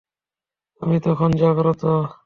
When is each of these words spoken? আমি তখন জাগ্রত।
আমি 0.81 0.97
তখন 1.05 1.29
জাগ্রত। 1.41 1.81